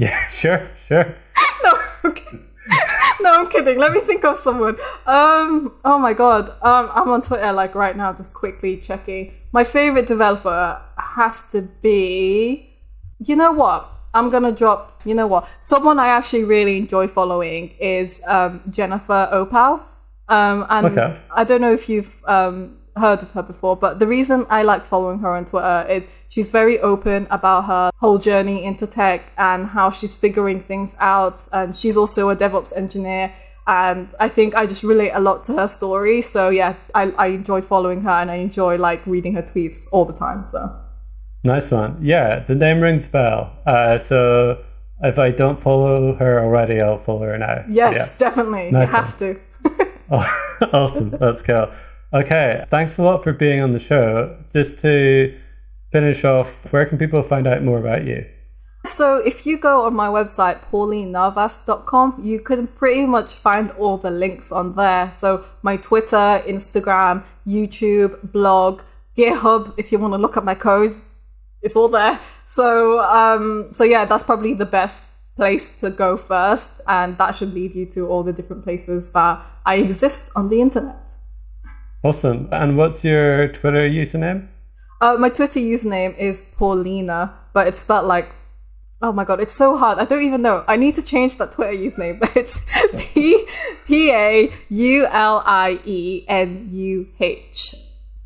[0.00, 1.14] Yeah, sure, sure.
[1.62, 2.38] no, okay.
[3.20, 3.78] no, I'm kidding.
[3.78, 4.76] Let me think of someone.
[5.06, 6.48] Um, oh my god.
[6.62, 9.34] Um, I'm on Twitter like right now, just quickly checking.
[9.52, 12.70] My favorite developer has to be.
[13.18, 13.92] You know what?
[14.14, 15.02] I'm gonna drop.
[15.04, 15.46] You know what?
[15.60, 19.82] Someone I actually really enjoy following is um, Jennifer Opal.
[20.28, 21.20] Um, and okay.
[21.30, 24.86] I don't know if you've um, heard of her before, but the reason I like
[24.86, 29.66] following her on Twitter is she's very open about her whole journey into tech and
[29.68, 31.40] how she's figuring things out.
[31.52, 33.34] And she's also a DevOps engineer.
[33.66, 36.22] And I think I just relate a lot to her story.
[36.22, 40.04] So yeah, I, I enjoy following her and I enjoy like reading her tweets all
[40.04, 40.46] the time.
[40.50, 40.74] So
[41.44, 41.98] nice one.
[42.00, 43.52] Yeah, the name rings bell.
[43.66, 44.64] Uh, so
[45.02, 47.64] if I don't follow her already, I'll follow her now.
[47.70, 48.18] Yes, yeah.
[48.18, 48.70] definitely.
[48.70, 49.34] Nice you have one.
[49.34, 49.40] to.
[50.72, 51.10] Awesome.
[51.10, 51.72] That's cool.
[52.12, 52.64] Okay.
[52.70, 54.36] Thanks a lot for being on the show.
[54.52, 55.38] Just to
[55.92, 58.26] finish off, where can people find out more about you?
[58.88, 64.10] So if you go on my website, paulinenarvas.com, you can pretty much find all the
[64.10, 65.12] links on there.
[65.14, 68.80] So my Twitter, Instagram, YouTube, blog,
[69.16, 70.96] GitHub, if you want to look at my code,
[71.60, 72.18] it's all there.
[72.48, 77.52] So um, so yeah, that's probably the best place to go first, and that should
[77.54, 81.09] lead you to all the different places that I exist on the internet.
[82.02, 82.48] Awesome.
[82.50, 84.48] And what's your Twitter username?
[85.00, 88.30] Uh, my Twitter username is Paulina, but it's spelled like
[89.02, 89.98] Oh my god, it's so hard.
[89.98, 90.62] I don't even know.
[90.68, 93.46] I need to change that Twitter username, but it's P
[93.86, 97.74] P A U L I E N U H.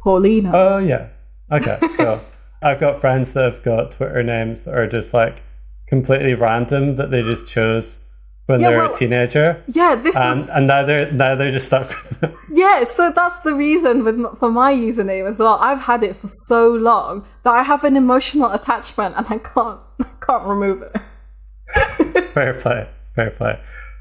[0.00, 0.50] Paulina.
[0.52, 1.08] Oh yeah.
[1.50, 2.20] Okay, cool.
[2.60, 5.42] I've got friends that have got Twitter names that are just like
[5.86, 8.03] completely random that they just chose
[8.46, 9.62] when Yeah, they were well, a teenager.
[9.68, 11.88] Yeah, this And, is and now they're now they're just stuck
[12.20, 12.84] with yeah.
[12.84, 15.58] So that's the reason with for my username as well.
[15.60, 19.80] I've had it for so long that I have an emotional attachment, and I can't
[20.00, 20.92] I can't remove it.
[22.34, 22.88] Fair play.
[23.14, 23.58] Fair play.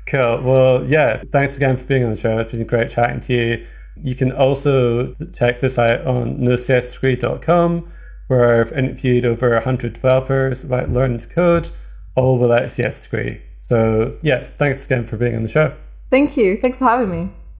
[0.07, 0.41] Cool.
[0.43, 2.39] Well, yeah, thanks again for being on the show.
[2.39, 3.67] It's been great chatting to you.
[3.95, 7.91] You can also check this out on nocsdegree.com,
[8.27, 11.69] where I've interviewed over 100 developers about learning to code,
[12.15, 13.41] all without CS degree.
[13.64, 15.74] So, yeah, thanks again for being on the show.
[16.09, 16.59] Thank you.
[16.61, 17.32] Thanks for having me.